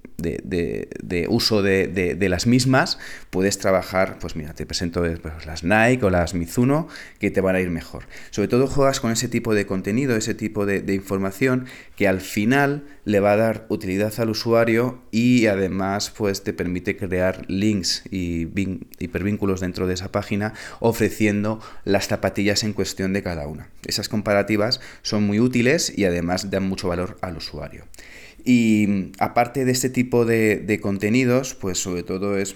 uso 1.30 1.62
de, 1.62 2.28
las 2.30 2.48
mismas, 2.48 2.98
puedes 3.30 3.58
trabajar, 3.58 4.18
pues 4.20 4.36
mira, 4.36 4.54
te 4.54 4.66
presento 4.66 5.02
pues, 5.02 5.46
las 5.46 5.64
Nike 5.64 6.06
o 6.06 6.10
las 6.10 6.34
Mizuno 6.34 6.88
que 7.20 7.32
te 7.32 7.42
van 7.42 7.56
a 7.56 7.60
ir 7.60 7.70
mejor. 7.70 8.06
Sobre 8.32 8.48
todo 8.48 8.68
juegas 8.68 9.00
con 9.00 9.12
ese 9.12 9.28
tipo 9.28 9.54
de 9.54 9.66
contenido, 9.66 10.16
ese 10.16 10.34
tipo 10.34 10.66
de, 10.66 10.94
información 10.94 11.66
que 11.96 12.08
al 12.08 12.22
final 12.22 12.84
le 13.06 13.20
va 13.20 13.34
a 13.34 13.38
dar 13.38 13.66
utilidad 13.70 14.14
al 14.20 14.30
usuario 14.30 15.02
y 15.12 15.48
además 15.48 16.12
pues 16.16 16.44
te 16.44 16.54
permite 16.54 16.96
crear 16.96 17.44
links 17.50 18.04
y 18.12 18.48
hipervínculos 19.00 19.60
dentro 19.60 19.88
de 19.88 19.96
esa 19.96 20.12
página 20.12 20.54
ofreciendo 20.80 21.60
las 21.84 22.08
zapatillas 22.08 22.64
en 22.64 22.74
cuestión 22.74 23.14
de 23.14 23.24
cada 23.24 23.48
una. 23.48 23.70
Esas 23.86 24.10
comparativas 24.10 24.80
son 25.02 25.24
muy 25.24 25.40
útiles 25.40 25.94
y 25.96 26.06
además 26.06 26.50
dan 26.50 26.64
mucho 26.64 26.88
valor 26.88 27.18
al 27.22 27.38
usuario. 27.38 27.86
Y 28.44 29.12
aparte 29.20 29.66
de 29.66 29.72
este 29.72 29.90
tipo 29.90 30.26
de, 30.26 30.80
contenidos, 30.82 31.56
pues 31.56 31.78
sobre 31.78 32.04
todo 32.04 32.38
es 32.38 32.56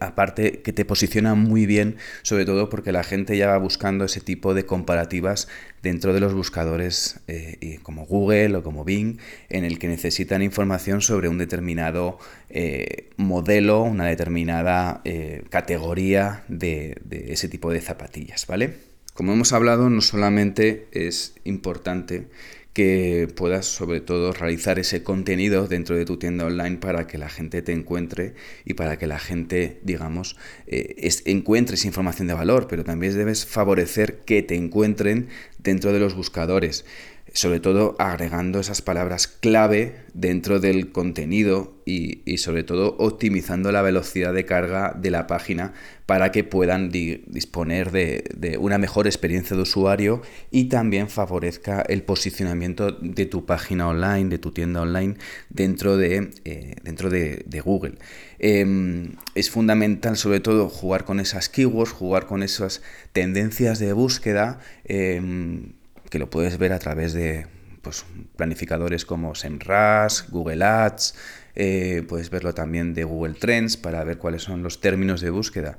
aparte 0.00 0.62
que 0.62 0.72
te 0.72 0.84
posiciona 0.84 1.34
muy 1.34 1.66
bien, 1.66 1.96
sobre 2.22 2.44
todo 2.46 2.68
porque 2.68 2.90
la 2.90 3.04
gente 3.04 3.36
ya 3.36 3.48
va 3.48 3.58
buscando 3.58 4.04
ese 4.06 4.20
tipo 4.20 4.54
de 4.54 4.64
comparativas 4.64 5.46
dentro 5.82 6.14
de 6.14 6.20
los 6.20 6.32
buscadores 6.32 7.20
eh, 7.28 7.78
como 7.82 8.06
Google 8.06 8.56
o 8.56 8.62
como 8.62 8.84
Bing, 8.84 9.18
en 9.50 9.64
el 9.64 9.78
que 9.78 9.88
necesitan 9.88 10.42
información 10.42 11.02
sobre 11.02 11.28
un 11.28 11.38
determinado 11.38 12.18
eh, 12.48 13.10
modelo, 13.16 13.82
una 13.82 14.06
determinada 14.06 15.02
eh, 15.04 15.44
categoría 15.50 16.44
de, 16.48 16.96
de 17.04 17.32
ese 17.32 17.48
tipo 17.48 17.70
de 17.72 17.80
zapatillas, 17.80 18.46
¿vale? 18.46 18.92
Como 19.14 19.34
hemos 19.34 19.52
hablado, 19.52 19.90
no 19.90 20.00
solamente 20.00 20.86
es 20.92 21.34
importante 21.44 22.28
que 22.72 23.28
puedas 23.34 23.66
sobre 23.66 24.00
todo 24.00 24.32
realizar 24.32 24.78
ese 24.78 25.02
contenido 25.02 25.68
dentro 25.68 25.96
de 25.96 26.04
tu 26.04 26.16
tienda 26.16 26.46
online 26.46 26.78
para 26.78 27.06
que 27.06 27.18
la 27.18 27.28
gente 27.28 27.60
te 27.60 27.72
encuentre 27.72 28.34
y 28.64 28.74
para 28.74 28.98
que 28.98 29.06
la 29.06 29.18
gente, 29.18 29.80
digamos, 29.82 30.36
eh, 30.66 31.10
encuentre 31.26 31.74
esa 31.74 31.86
información 31.86 32.28
de 32.28 32.34
valor, 32.34 32.68
pero 32.68 32.84
también 32.84 33.16
debes 33.16 33.44
favorecer 33.44 34.20
que 34.20 34.42
te 34.42 34.54
encuentren 34.54 35.28
dentro 35.58 35.92
de 35.92 36.00
los 36.00 36.14
buscadores 36.14 36.84
sobre 37.32 37.60
todo 37.60 37.96
agregando 37.98 38.60
esas 38.60 38.82
palabras 38.82 39.26
clave 39.26 39.96
dentro 40.12 40.60
del 40.60 40.92
contenido 40.92 41.74
y, 41.84 42.36
sobre 42.38 42.62
todo 42.62 42.96
optimizando 42.98 43.72
la 43.72 43.82
velocidad 43.82 44.32
de 44.32 44.44
carga 44.44 44.94
de 44.96 45.10
la 45.10 45.26
página 45.26 45.72
para 46.06 46.30
que 46.30 46.44
puedan 46.44 46.90
disponer 46.90 47.90
de, 47.90 48.58
una 48.60 48.78
mejor 48.78 49.06
experiencia 49.06 49.56
de 49.56 49.62
usuario 49.62 50.22
y 50.50 50.64
también 50.64 51.08
favorezca 51.08 51.80
el 51.80 52.02
posicionamiento 52.02 52.92
de 52.92 53.26
tu 53.26 53.46
página 53.46 53.88
online, 53.88 54.28
de 54.28 54.38
tu 54.38 54.52
tienda 54.52 54.82
online 54.82 55.16
dentro 55.48 55.96
de, 55.96 56.30
eh, 56.44 56.76
dentro 56.82 57.08
de, 57.08 57.62
Google. 57.64 57.94
Em, 58.38 59.14
es 59.34 59.50
fundamental 59.50 60.16
sobre 60.16 60.40
todo 60.40 60.68
jugar 60.68 61.04
con 61.04 61.20
esas 61.20 61.48
keywords, 61.48 61.92
jugar 61.92 62.26
con 62.26 62.42
esas 62.42 62.82
tendencias 63.12 63.78
de 63.78 63.92
búsqueda 63.92 64.58
em, 64.84 65.74
que 66.12 66.18
lo 66.18 66.28
puedes 66.28 66.58
ver 66.58 66.74
a 66.74 66.78
través 66.78 67.14
de 67.14 67.46
pues, 67.80 68.04
planificadores 68.36 69.06
como 69.06 69.34
SEMrush, 69.34 70.28
Google 70.28 70.62
Ads, 70.62 71.14
eh, 71.54 72.04
puedes 72.06 72.28
verlo 72.28 72.52
también 72.52 72.92
de 72.92 73.04
Google 73.04 73.32
Trends 73.32 73.78
para 73.78 74.04
ver 74.04 74.18
cuáles 74.18 74.42
son 74.42 74.62
los 74.62 74.82
términos 74.82 75.22
de 75.22 75.30
búsqueda 75.30 75.78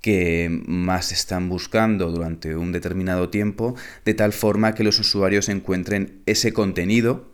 que 0.00 0.48
más 0.66 1.12
están 1.12 1.48
buscando 1.48 2.10
durante 2.10 2.56
un 2.56 2.72
determinado 2.72 3.28
tiempo, 3.28 3.76
de 4.04 4.14
tal 4.14 4.32
forma 4.32 4.74
que 4.74 4.82
los 4.82 4.98
usuarios 4.98 5.48
encuentren 5.48 6.22
ese 6.26 6.52
contenido 6.52 7.30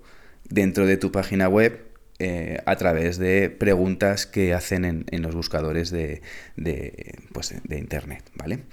dentro 0.46 0.84
de 0.84 0.98
tu 0.98 1.10
página 1.10 1.48
web 1.48 1.80
eh, 2.18 2.58
a 2.66 2.76
través 2.76 3.16
de 3.16 3.48
preguntas 3.48 4.26
que 4.26 4.52
hacen 4.52 5.06
en, 5.10 5.22
los 5.22 5.34
buscadores 5.34 5.90
de, 5.90 6.20
de, 6.56 7.20
pues, 7.32 7.54
de 7.64 7.78
Internet, 7.78 8.30
¿vale? 8.34 8.64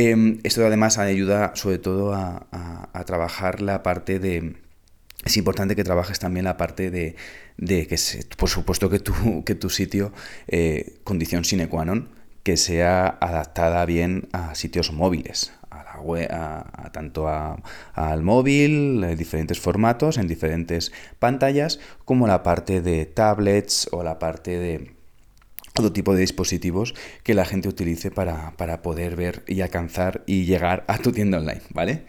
Em, 0.00 0.38
esto 0.44 0.64
además 0.64 0.96
ayuda 0.96 1.50
sobre 1.56 1.78
todo 1.78 2.14
a, 2.14 2.46
trabajar 3.04 3.60
la 3.60 3.82
parte 3.82 4.20
de... 4.20 4.54
Es 5.24 5.36
importante 5.36 5.74
que 5.74 5.82
trabajes 5.82 6.20
también 6.20 6.44
la 6.44 6.56
parte 6.56 6.92
de, 6.92 7.16
que, 7.58 7.98
por 8.36 8.48
supuesto, 8.48 8.90
que 8.90 9.00
tu, 9.00 9.42
que 9.44 9.56
tu 9.56 9.70
sitio, 9.70 10.12
eh, 10.46 11.00
condición 11.02 11.42
sine 11.42 11.68
qua 11.68 11.84
non, 11.84 12.14
que 12.46 12.56
sea 12.56 13.18
adaptada 13.18 13.84
bien 13.86 14.28
a 14.30 14.54
sitios 14.54 14.92
móviles, 14.92 15.50
a 15.68 15.82
la 15.82 16.00
web, 16.00 16.30
a, 16.30 16.92
tanto 16.92 17.26
al 17.26 18.22
móvil, 18.22 19.02
en 19.02 19.16
diferentes 19.18 19.58
formatos, 19.58 20.16
en 20.16 20.28
diferentes 20.28 20.92
pantallas, 21.18 21.80
como 22.04 22.28
la 22.28 22.44
parte 22.44 22.82
de 22.82 23.04
tablets 23.04 23.88
o 23.90 24.04
la 24.04 24.20
parte 24.20 24.60
de, 24.60 24.97
todo 25.72 25.92
tipo 25.92 26.14
de 26.14 26.20
dispositivos 26.20 26.94
que 27.22 27.34
la 27.34 27.44
gente 27.44 27.68
utilice 27.68 28.10
para, 28.10 28.82
poder 28.82 29.16
ver 29.16 29.42
y 29.46 29.60
alcanzar 29.60 30.22
y 30.26 30.44
llegar 30.44 30.84
a 30.88 30.98
tu 30.98 31.12
tienda 31.12 31.38
online, 31.38 31.62
¿vale? 31.70 32.04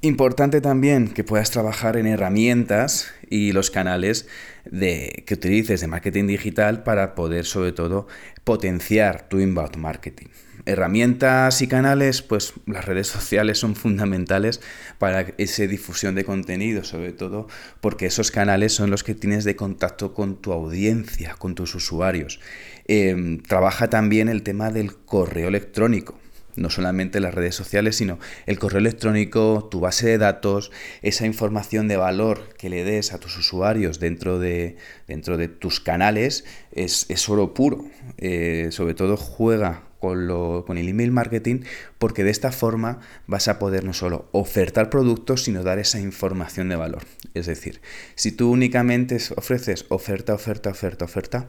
Importante 0.00 0.60
también 0.60 1.08
que 1.08 1.24
puedas 1.24 1.50
trabajar 1.50 1.96
en 1.96 2.06
herramientas 2.06 3.12
y 3.28 3.52
los 3.52 3.70
canales 3.70 4.28
que 4.70 5.34
utilices 5.34 5.80
de 5.80 5.86
marketing 5.88 6.28
digital 6.28 6.84
para 6.84 7.14
poder 7.14 7.44
sobre 7.44 7.72
todo 7.72 8.06
potenciar 8.44 9.28
tu 9.28 9.40
inbound 9.40 9.76
marketing 9.76 10.28
herramientas 10.68 11.62
y 11.62 11.66
canales, 11.66 12.22
pues 12.22 12.52
las 12.66 12.84
redes 12.84 13.06
sociales 13.16 13.58
son 13.58 13.74
fundamentales 13.74 14.60
para 14.98 15.22
esa 15.38 15.66
difusión 15.66 16.14
de 16.14 16.24
contenido, 16.24 16.84
sobre 16.84 17.12
todo 17.12 17.48
porque 17.80 18.06
esos 18.06 18.30
canales 18.30 18.72
son 18.72 18.90
los 18.90 19.02
que 19.02 19.14
tienes 19.14 19.44
de 19.44 19.56
contacto 19.56 20.14
con 20.14 20.36
tu 20.36 20.52
audiencia, 20.52 21.34
con 21.38 21.54
tus 21.54 21.74
usuarios. 21.74 22.38
Em, 22.86 23.40
trabaja 23.40 23.88
también 23.88 24.28
el 24.28 24.42
tema 24.42 24.70
del 24.70 24.94
correo 24.94 25.48
electrónico 25.48 26.18
no 26.56 26.70
solamente 26.70 27.20
las 27.20 27.34
redes 27.34 27.54
sociales, 27.54 27.94
sino 27.94 28.18
el 28.46 28.58
correo 28.58 28.80
electrónico, 28.80 29.68
tu 29.70 29.78
base 29.78 30.08
de 30.08 30.18
datos, 30.18 30.72
esa 31.02 31.24
información 31.24 31.86
de 31.86 31.96
valor 31.96 32.48
que 32.58 32.68
le 32.68 32.82
des 32.82 33.12
a 33.12 33.18
tus 33.18 33.38
usuarios 33.38 34.00
dentro 34.00 34.40
de, 34.40 34.76
dentro 35.06 35.36
de 35.36 35.46
tus 35.46 35.78
canales, 35.78 36.44
es, 36.72 37.06
oro 37.28 37.54
puro. 37.54 37.84
Eh, 38.16 38.70
sobre 38.72 38.94
todo 38.94 39.16
juega 39.16 39.87
con, 40.00 40.78
el 40.78 40.88
email 40.88 41.10
marketing 41.10 41.60
porque 41.98 42.24
de 42.24 42.30
esta 42.30 42.52
forma 42.52 43.00
vas 43.26 43.48
a 43.48 43.58
poder 43.58 43.84
no 43.84 43.92
solo 43.92 44.28
ofertar 44.32 44.90
productos, 44.90 45.44
sino 45.44 45.62
dar 45.62 45.78
esa 45.78 46.00
información 46.00 46.68
de 46.68 46.76
valor. 46.76 47.02
Es 47.34 47.46
decir, 47.46 47.80
si 48.14 48.32
tú 48.32 48.50
únicamente 48.50 49.18
ofreces 49.36 49.86
oferta, 49.88 50.34
oferta, 50.34 50.70
oferta, 50.70 51.04
oferta, 51.04 51.48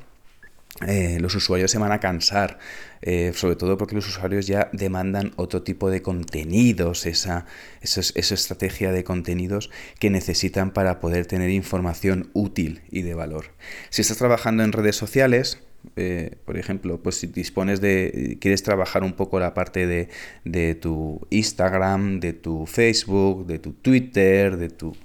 eh, 0.88 1.18
los 1.20 1.36
usuarios 1.36 1.72
se 1.72 1.78
van 1.78 1.92
a 1.92 2.00
cansar, 2.00 2.58
eh, 3.02 3.34
sobre 3.36 3.58
todo 3.58 3.78
porque 3.78 3.96
los 3.96 4.08
usuarios 4.08 4.48
ya 4.48 4.70
demandan 4.72 5.34
otro 5.36 5.62
tipo 5.62 5.90
de 5.90 6.02
contenidos, 6.02 7.06
esa, 7.06 7.46
esa, 7.82 8.00
esa, 8.00 8.34
estrategia 8.34 8.94
de 8.94 9.04
contenidos 9.04 9.72
que 10.00 10.10
necesitan 10.10 10.72
para 10.72 11.02
poder 11.02 11.26
tener 11.26 11.50
información 11.50 12.30
útil 12.34 12.82
y 12.92 13.02
de 13.02 13.14
valor. 13.14 13.48
Si 13.90 14.02
estás 14.02 14.18
trabajando 14.18 14.64
en 14.64 14.72
redes 14.72 14.96
sociales, 14.96 15.60
eh, 15.96 16.36
por 16.46 16.58
ejemplo, 16.58 17.02
pues 17.02 17.16
si 17.16 17.28
dispones 17.28 17.82
de, 17.82 18.38
quieres 18.40 18.64
trabajar 18.64 19.04
un 19.04 19.14
poco 19.14 19.40
la 19.40 19.54
parte 19.54 19.88
de, 19.88 20.76
tu 20.76 21.26
Instagram, 21.30 22.20
de 22.20 22.34
tu 22.34 22.66
Facebook, 22.66 23.48
de 23.48 23.60
tu 23.60 23.74
Twitter, 23.74 24.58
de 24.58 24.70
tu 24.70 24.96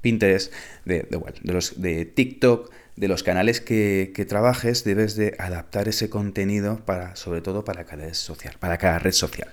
Pinterest, 0.00 0.52
de, 0.84 1.02
de, 1.02 1.52
los, 1.52 1.80
de 1.80 2.04
TikTok, 2.04 2.70
de 2.96 3.08
los 3.08 3.22
canales 3.22 3.60
que, 3.60 4.26
trabajes, 4.28 4.84
debes 4.84 5.16
de 5.16 5.34
adaptar 5.38 5.88
ese 5.88 6.10
contenido 6.10 6.84
para, 6.84 7.14
sobre 7.16 7.40
todo 7.40 7.64
para 7.64 7.84
cada 7.84 8.04
red 8.04 8.14
social, 8.14 8.56
para 8.58 8.76
cada 8.78 8.98
red 8.98 9.12
social. 9.12 9.48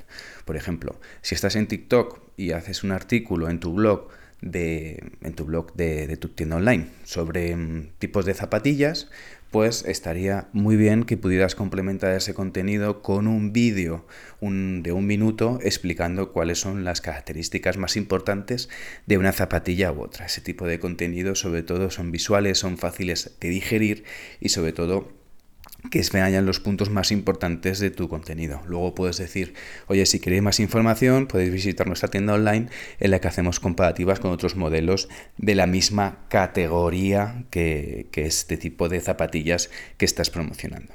Por 0.45 0.55
ejemplo, 0.55 0.99
si 1.21 1.35
estás 1.35 1.55
en 1.55 1.67
TikTok 1.67 2.21
y 2.37 2.51
haces 2.51 2.83
un 2.83 2.91
artículo 2.91 3.49
en 3.49 3.59
tu 3.59 3.73
blog 3.73 4.09
de, 4.41 5.11
en 5.21 5.33
tu 5.33 5.45
blog 5.45 5.73
de, 5.75 6.07
de 6.07 6.17
tu 6.17 6.29
tienda 6.29 6.57
online 6.57 6.87
sobre 7.03 7.55
mm, 7.55 7.93
tipos 7.99 8.25
de 8.25 8.33
zapatillas, 8.33 9.09
pues 9.51 9.85
estaría 9.85 10.49
muy 10.51 10.75
bien 10.75 11.03
que 11.03 11.17
pudieras 11.17 11.55
complementar 11.55 12.13
ese 12.13 12.33
contenido 12.33 13.01
con 13.01 13.27
un 13.27 13.53
vídeo 13.53 14.05
de 14.41 14.91
un 14.91 15.07
minuto 15.07 15.59
explicando 15.61 16.31
cuáles 16.31 16.59
son 16.59 16.83
las 16.83 17.01
características 17.01 17.77
más 17.77 17.95
importantes 17.95 18.69
de 19.05 19.17
una 19.17 19.31
zapatilla 19.31 19.91
u 19.91 20.01
otra. 20.01 20.25
Ese 20.25 20.41
tipo 20.41 20.67
de 20.67 20.79
contenido 20.79 21.35
sobre 21.35 21.63
todo 21.63 21.89
son 21.89 22.11
visuales, 22.11 22.59
son 22.59 22.77
fáciles 22.77 23.37
de 23.39 23.49
digerir 23.49 24.03
y 24.39 24.49
sobre 24.49 24.73
todo 24.73 25.24
que 25.89 26.03
vean 26.11 26.45
los 26.45 26.59
puntos 26.59 26.89
más 26.89 27.11
importantes 27.11 27.79
de 27.79 27.91
tu 27.91 28.09
contenido. 28.09 28.61
Luego 28.67 28.95
puedes 28.95 29.17
decir, 29.17 29.53
oye, 29.87 30.05
si 30.05 30.19
queréis 30.19 30.41
más 30.41 30.59
información, 30.59 31.27
podéis 31.27 31.51
visitar 31.51 31.87
nuestra 31.87 32.09
tienda 32.09 32.33
online 32.33 32.67
en 32.99 33.11
la 33.11 33.19
que 33.19 33.27
hacemos 33.27 33.59
comparativas 33.59 34.19
con 34.19 34.31
otros 34.31 34.55
modelos 34.55 35.09
de 35.37 35.55
la 35.55 35.67
misma 35.67 36.25
categoría 36.29 37.45
que 37.51 38.07
este 38.13 38.57
tipo 38.57 38.89
de 38.89 39.01
zapatillas 39.01 39.69
que 39.97 40.05
estás 40.05 40.29
promocionando. 40.29 40.93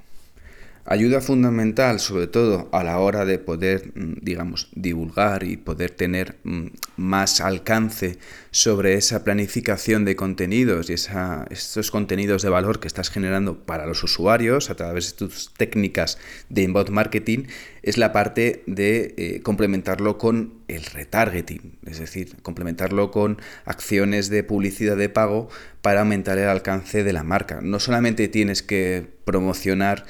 Ayuda 0.86 1.20
fundamental, 1.20 2.00
sobre 2.00 2.26
todo 2.26 2.68
a 2.72 2.82
la 2.82 2.98
hora 2.98 3.24
de 3.24 3.38
poder, 3.38 3.92
mm, 3.94 4.14
digamos, 4.22 4.68
divulgar 4.74 5.42
y 5.42 5.56
poder 5.56 5.90
tener 5.90 6.38
mm, 6.42 6.66
más 6.96 7.40
alcance 7.40 8.18
sobre 8.50 8.94
esa 8.94 9.22
planificación 9.22 10.04
de 10.04 10.16
contenidos 10.16 10.88
y 10.88 10.94
esa, 10.94 11.46
estos 11.50 11.90
contenidos 11.90 12.42
de 12.42 12.48
valor 12.48 12.80
que 12.80 12.88
estás 12.88 13.10
generando 13.10 13.58
para 13.58 13.86
los 13.86 14.02
usuarios 14.02 14.70
a 14.70 14.74
través 14.74 15.10
de 15.12 15.18
tus 15.18 15.52
técnicas 15.54 16.18
de 16.48 16.62
inbound 16.62 16.90
marketing, 16.90 17.44
es 17.82 17.98
la 17.98 18.12
parte 18.12 18.62
de 18.66 19.14
eh, 19.16 19.40
complementarlo 19.42 20.18
con 20.18 20.54
el 20.68 20.84
retargeting, 20.84 21.78
es 21.86 21.98
decir, 21.98 22.36
complementarlo 22.42 23.10
con 23.10 23.38
acciones 23.64 24.30
de 24.30 24.44
publicidad 24.44 24.96
de 24.96 25.08
pago 25.08 25.48
para 25.82 26.00
aumentar 26.00 26.38
el 26.38 26.48
alcance 26.48 27.04
de 27.04 27.12
la 27.12 27.22
marca. 27.22 27.60
No 27.62 27.80
solamente 27.80 28.28
tienes 28.28 28.62
que 28.62 29.06
promocionar 29.24 30.04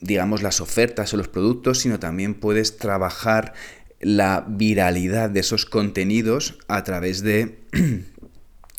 digamos, 0.00 0.42
las 0.42 0.60
ofertas 0.60 1.12
o 1.12 1.16
los 1.16 1.28
productos, 1.28 1.78
sino 1.80 1.98
también 1.98 2.34
puedes 2.34 2.76
trabajar 2.76 3.54
la 4.00 4.44
viralidad 4.48 5.30
de 5.30 5.40
esos 5.40 5.66
contenidos 5.66 6.58
a 6.68 6.84
través 6.84 7.22
de 7.22 7.58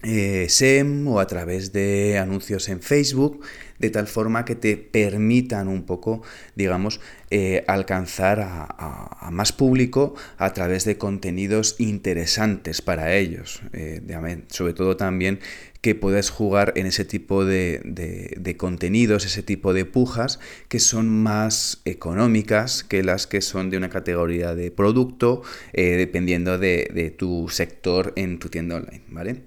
eh, 0.04 0.48
SEM 0.50 1.08
o 1.08 1.20
a 1.20 1.28
través 1.28 1.74
de 1.74 2.18
anuncios 2.18 2.70
en 2.70 2.82
Facebook, 2.82 3.42
de 3.80 3.90
tal 3.90 4.08
forma 4.08 4.46
que 4.46 4.56
te 4.56 4.78
permitan 4.78 5.68
un 5.68 5.84
poco, 5.84 6.22
digamos, 6.56 7.00
eh, 7.32 7.64
alcanzar 7.68 8.40
a, 8.42 9.30
más 9.32 9.52
público 9.52 10.16
a 10.38 10.54
través 10.54 10.86
de 10.86 10.98
contenidos 10.98 11.76
interesantes 11.80 12.82
para 12.82 13.16
ellos. 13.16 13.62
Eh, 13.74 14.02
sobre 14.50 14.74
todo 14.74 14.98
también 14.98 15.40
que 15.82 15.96
puedas 15.96 16.30
jugar 16.30 16.74
en 16.76 16.88
ese 16.88 17.06
tipo 17.06 17.46
de, 17.46 18.56
contenidos, 18.58 19.26
ese 19.26 19.44
tipo 19.44 19.74
de 19.74 19.86
pujas 19.86 20.40
que 20.68 20.80
son 20.80 21.08
más 21.08 21.82
económicas 21.86 22.84
que 22.84 23.02
las 23.04 23.28
que 23.28 23.42
son 23.42 23.70
de 23.70 23.78
una 23.78 23.90
categoría 23.90 24.56
de 24.56 24.72
producto, 24.72 25.42
eh, 25.72 25.96
dependiendo 25.96 26.58
de, 26.58 26.90
de, 26.94 27.12
tu 27.12 27.48
sector 27.50 28.12
en 28.18 28.40
tu 28.40 28.50
tienda 28.50 28.76
online, 28.76 29.04
¿vale? 29.08 29.44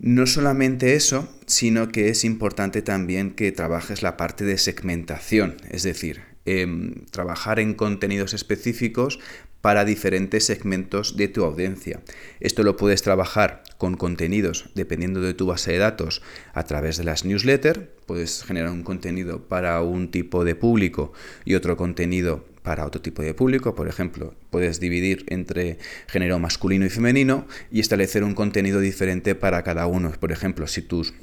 No 0.00 0.26
solamente 0.26 0.94
eso, 0.94 1.28
sino 1.46 1.88
que 1.88 2.08
es 2.08 2.24
importante 2.24 2.82
también 2.82 3.30
que 3.30 3.52
trabajes 3.52 4.02
la 4.02 4.16
parte 4.16 4.44
de 4.44 4.58
segmentación, 4.58 5.56
es 5.70 5.82
decir, 5.82 6.22
em, 6.46 7.06
trabajar 7.10 7.60
en 7.60 7.74
contenidos 7.74 8.34
específicos 8.34 9.18
para 9.64 9.86
diferentes 9.86 10.44
segmentos 10.44 11.16
de 11.16 11.28
tu 11.28 11.42
audiencia. 11.42 12.02
Esto 12.40 12.64
lo 12.64 12.76
puedes 12.76 13.02
trabajar 13.02 13.62
con 13.78 13.96
contenidos 13.96 14.68
dependiendo 14.74 15.22
de 15.22 15.32
tu 15.32 15.46
base 15.46 15.72
de 15.72 15.78
datos 15.78 16.20
a 16.52 16.64
través 16.64 16.98
de 16.98 17.04
las 17.04 17.24
newsletters. 17.24 17.80
Puedes 18.04 18.44
generar 18.44 18.70
un 18.72 18.82
contenido 18.82 19.48
para 19.48 19.80
un 19.80 20.10
tipo 20.10 20.44
de 20.44 20.54
público 20.54 21.14
y 21.46 21.54
otro 21.54 21.78
contenido 21.78 22.44
para 22.64 22.86
otro 22.86 23.00
tipo 23.00 23.22
de 23.22 23.34
público. 23.34 23.76
Por 23.76 23.86
ejemplo, 23.86 24.34
puedes 24.50 24.80
dividir 24.80 25.24
entre 25.28 25.78
género 26.08 26.40
masculino 26.40 26.86
y 26.86 26.88
femenino 26.88 27.46
y 27.70 27.78
establecer 27.78 28.24
un 28.24 28.34
contenido 28.34 28.80
diferente 28.80 29.36
para 29.36 29.62
cada 29.62 29.86
uno. 29.86 30.10
Por 30.18 30.32
ejemplo, 30.32 30.66
si 30.66 30.80
tus 30.80 31.14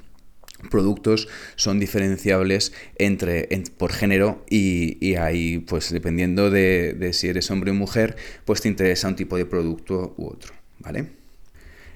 productos 0.69 1.27
son 1.55 1.79
diferenciables 1.79 2.74
entre, 3.00 3.50
por 3.77 3.91
género 3.91 4.45
y, 4.48 5.15
ahí 5.15 5.57
pues 5.57 5.91
dependiendo 5.91 6.51
de, 6.51 7.10
si 7.13 7.27
eres 7.27 7.50
hombre 7.50 7.71
o 7.71 7.74
mujer 7.74 8.15
pues 8.45 8.62
te 8.62 8.67
interesa 8.67 9.07
un 9.07 9.15
tipo 9.15 9.38
de 9.38 9.48
producto 9.48 10.13
u 10.17 10.27
otro 10.27 10.53
vale 10.77 11.07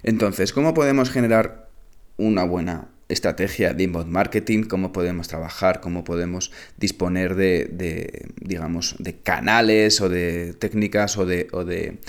entonces 0.01 0.51
cómo 0.51 0.73
podemos 0.73 1.11
generar 1.11 1.69
una 2.17 2.43
buena 2.43 2.89
estrategia 3.09 3.73
de 3.73 3.83
inbound 3.83 4.11
marketing 4.11 4.63
cómo 4.63 4.91
podemos 4.91 5.27
trabajar 5.27 5.79
cómo 5.79 6.03
podemos 6.03 6.51
disponer 6.77 7.35
de, 7.35 8.27
digamos 8.41 8.95
de 8.99 9.15
canales 9.17 10.01
o 10.01 10.09
de 10.09 10.53
técnicas 10.53 11.17
o 11.17 11.25
de, 11.25 11.47
o 11.51 11.63
de 11.63 11.99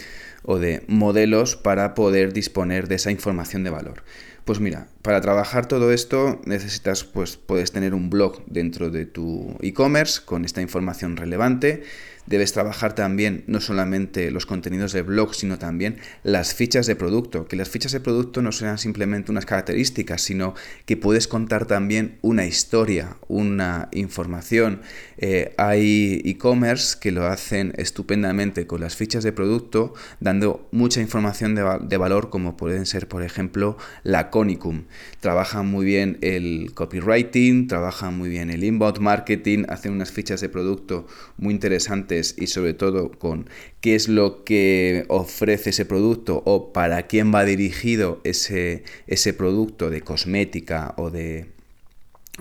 o 0.46 0.58
de 0.58 0.84
modelos 0.86 1.56
para 1.56 1.94
poder 1.94 2.32
disponer 2.32 2.86
de 2.86 2.94
esa 2.94 3.10
información 3.10 3.64
de 3.64 3.70
valor. 3.70 4.04
Pues 4.44 4.60
mira, 4.60 4.86
para 5.02 5.20
trabajar 5.20 5.66
todo 5.66 5.92
esto 5.92 6.40
necesitas, 6.44 7.02
pues 7.02 7.36
puedes 7.36 7.72
tener 7.72 7.94
un 7.94 8.10
blog 8.10 8.44
dentro 8.46 8.90
de 8.90 9.06
tu 9.06 9.56
e-commerce 9.60 10.20
con 10.24 10.44
esta 10.44 10.62
información 10.62 11.16
relevante 11.16 11.82
debes 12.26 12.52
trabajar 12.52 12.94
también 12.94 13.44
no 13.46 13.60
solamente 13.60 14.30
los 14.30 14.46
contenidos 14.46 14.92
de 14.92 15.02
blog, 15.02 15.34
sino 15.34 15.58
también 15.58 15.98
las 16.22 16.54
fichas 16.54 16.86
de 16.86 16.96
producto, 16.96 17.46
que 17.46 17.56
las 17.56 17.68
fichas 17.68 17.92
de 17.92 18.00
producto 18.00 18.42
no 18.42 18.52
sean 18.52 18.78
simplemente 18.78 19.30
unas 19.30 19.46
características, 19.46 20.22
sino 20.22 20.54
que 20.84 20.96
puedes 20.96 21.28
contar 21.28 21.66
también 21.66 22.18
una 22.22 22.46
historia, 22.46 23.16
una 23.28 23.88
información. 23.92 24.80
Eh, 25.18 25.54
hay 25.56 26.22
e-commerce 26.24 26.96
que 27.00 27.12
lo 27.12 27.26
hacen 27.26 27.72
estupendamente 27.76 28.66
con 28.66 28.80
las 28.80 28.96
fichas 28.96 29.24
de 29.24 29.32
producto, 29.32 29.94
dando 30.20 30.68
mucha 30.72 31.00
información 31.00 31.54
de, 31.54 31.78
de 31.82 31.96
valor, 31.96 32.30
como 32.30 32.56
pueden 32.56 32.86
ser, 32.86 33.08
por 33.08 33.22
ejemplo, 33.22 33.76
la 34.02 34.30
Conicum. 34.30 34.84
Trabajan 35.20 35.66
muy 35.66 35.86
bien 35.86 36.18
el 36.22 36.72
copywriting, 36.74 37.68
trabajan 37.68 38.16
muy 38.16 38.28
bien 38.28 38.50
el 38.50 38.64
inbound 38.64 38.98
marketing, 38.98 39.64
hacen 39.68 39.92
unas 39.92 40.10
fichas 40.10 40.40
de 40.40 40.48
producto 40.48 41.06
muy 41.36 41.54
interesantes 41.54 42.15
y 42.36 42.46
sobre 42.46 42.74
todo 42.74 43.10
con 43.10 43.48
qué 43.80 43.94
es 43.94 44.08
lo 44.08 44.44
que 44.44 45.04
ofrece 45.08 45.70
ese 45.70 45.84
producto 45.84 46.42
o 46.44 46.72
para 46.72 47.06
quién 47.06 47.34
va 47.34 47.44
dirigido 47.44 48.20
ese, 48.24 48.84
ese 49.06 49.32
producto 49.32 49.90
de 49.90 50.00
cosmética 50.00 50.94
o 50.96 51.10
de 51.10 51.46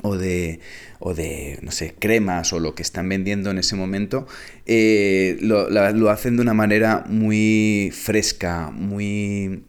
o 0.02 0.18
de, 0.18 0.60
o 1.00 1.14
de, 1.14 1.60
no 1.62 1.72
sé, 1.72 1.96
cremas 1.98 2.52
o 2.54 2.60
lo 2.60 2.76
que 2.76 2.82
están 2.82 3.08
vendiendo 3.08 3.50
en 3.50 3.58
ese 3.58 3.76
momento, 3.76 4.28
eh, 4.66 5.38
lo, 5.40 5.70
lo, 5.70 6.10
hacen 6.10 6.36
de 6.36 6.42
una 6.42 6.54
manera 6.54 7.06
muy 7.08 7.92
fresca, 7.94 8.72
muy 8.72 9.64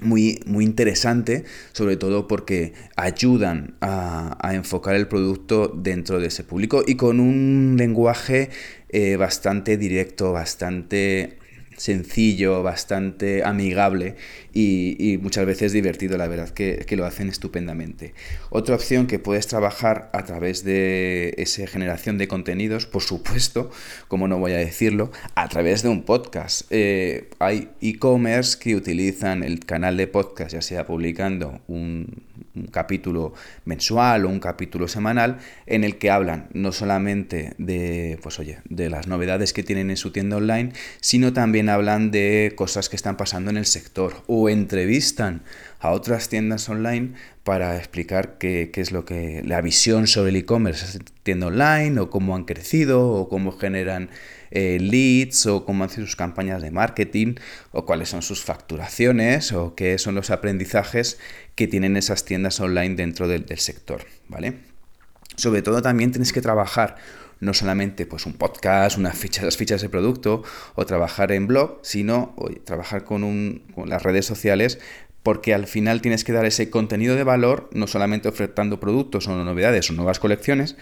muy, 0.00 0.40
muy 0.46 0.64
interesante, 0.64 1.44
sobre 1.72 1.96
todo 1.96 2.26
porque 2.26 2.72
ayudan 2.96 3.76
a, 3.80 4.36
enfocar 4.52 4.94
el 4.94 5.08
producto 5.08 5.68
dentro 5.68 6.18
de 6.18 6.28
ese 6.28 6.42
público 6.42 6.82
y 6.86 6.96
con 6.96 7.20
un 7.20 7.76
lenguaje 7.78 8.50
eh, 8.88 9.16
bastante 9.16 9.76
directo, 9.76 10.32
bastante 10.32 11.38
sencillo, 11.76 12.62
bastante 12.62 13.44
amigable 13.44 14.16
y, 14.60 15.18
muchas 15.18 15.46
veces 15.46 15.72
divertido, 15.72 16.16
la 16.16 16.26
verdad 16.26 16.50
que, 16.50 16.84
lo 16.96 17.04
hacen 17.04 17.28
estupendamente. 17.28 18.14
Otra 18.50 18.74
opción 18.74 19.06
que 19.06 19.20
puedes 19.20 19.46
trabajar 19.46 20.10
a 20.12 20.24
través 20.24 20.64
de 20.64 21.34
esa 21.38 21.66
generación 21.68 22.18
de 22.18 22.26
contenidos, 22.26 22.86
por 22.86 23.02
supuesto, 23.02 23.70
como 24.08 24.26
no 24.26 24.38
voy 24.38 24.52
a 24.52 24.56
decirlo, 24.56 25.12
a 25.36 25.48
través 25.48 25.82
de 25.82 25.90
un 25.90 26.02
podcast. 26.02 26.62
Eh, 26.70 27.30
hay 27.38 27.70
e-commerce 27.80 28.58
que 28.58 28.74
utilizan 28.74 29.44
el 29.44 29.60
canal 29.60 29.96
de 29.96 30.08
podcast, 30.08 30.52
ya 30.52 30.62
sea 30.62 30.86
publicando 30.86 31.60
un, 31.68 32.26
capítulo 32.72 33.34
mensual 33.64 34.24
o 34.24 34.28
un 34.28 34.40
capítulo 34.40 34.88
semanal, 34.88 35.38
en 35.66 35.84
el 35.84 35.96
que 35.98 36.10
hablan 36.10 36.48
no 36.52 36.72
solamente 36.72 37.52
de, 37.58 38.18
pues 38.22 38.40
oye, 38.40 38.58
de 38.68 38.90
las 38.90 39.06
novedades 39.06 39.52
que 39.52 39.62
tienen 39.62 39.90
en 39.90 39.96
su 39.96 40.10
tienda 40.10 40.36
online, 40.36 40.72
sino 41.00 41.32
también 41.32 41.68
hablan 41.68 42.10
de 42.10 42.54
cosas 42.56 42.88
que 42.88 42.96
están 42.96 43.16
pasando 43.16 43.50
en 43.50 43.56
el 43.56 43.66
sector 43.66 44.22
o 44.26 44.47
entrevistan 44.52 45.42
a 45.80 45.90
otras 45.90 46.28
tiendas 46.28 46.68
online 46.68 47.14
para 47.44 47.76
explicar 47.76 48.36
qué, 48.38 48.70
es 48.74 48.92
lo 48.92 49.04
que 49.04 49.42
la 49.44 49.60
visión 49.60 50.06
sobre 50.06 50.30
el 50.30 50.36
e-commerce 50.36 50.98
tienda 51.22 51.46
online 51.46 52.00
o 52.00 52.10
cómo 52.10 52.36
han 52.36 52.44
crecido 52.44 53.08
o 53.08 53.28
cómo 53.28 53.52
generan 53.52 54.10
eh, 54.50 54.78
leads 54.80 55.46
o 55.46 55.64
cómo 55.64 55.84
hacen 55.84 56.04
sus 56.04 56.16
campañas 56.16 56.62
de 56.62 56.70
marketing 56.70 57.36
o 57.72 57.86
cuáles 57.86 58.08
son 58.08 58.22
sus 58.22 58.42
facturaciones 58.42 59.52
o 59.52 59.74
qué 59.74 59.98
son 59.98 60.14
los 60.14 60.30
aprendizajes 60.30 61.18
que 61.54 61.68
tienen 61.68 61.96
esas 61.96 62.24
tiendas 62.24 62.60
online 62.60 62.94
dentro 62.96 63.28
del, 63.28 63.46
sector, 63.58 64.04
¿vale? 64.28 64.54
Sobre 65.36 65.62
todo 65.62 65.82
también 65.82 66.10
tienes 66.10 66.32
que 66.32 66.40
trabajar 66.40 66.96
no 67.40 67.54
solamente 67.54 68.06
pues 68.06 68.26
un 68.26 68.34
podcast, 68.34 68.98
unas 68.98 69.16
fichas, 69.16 69.44
las 69.44 69.56
fichas 69.56 69.82
de 69.82 69.88
producto 69.88 70.42
o 70.74 70.86
trabajar 70.86 71.32
en 71.32 71.46
blog, 71.46 71.78
sino 71.82 72.34
trabajar 72.64 73.04
con, 73.04 73.24
un, 73.24 73.62
con 73.74 73.88
las 73.88 74.02
redes 74.02 74.26
sociales 74.26 74.78
porque 75.22 75.52
al 75.52 75.66
final 75.66 76.00
tienes 76.00 76.24
que 76.24 76.32
dar 76.32 76.46
ese 76.46 76.70
contenido 76.70 77.14
de 77.14 77.24
valor, 77.24 77.68
no 77.72 77.86
solamente 77.86 78.28
ofertando 78.28 78.80
productos 78.80 79.28
o 79.28 79.44
novedades 79.44 79.90
o 79.90 79.92
nuevas 79.92 80.20
colecciones, 80.20 80.76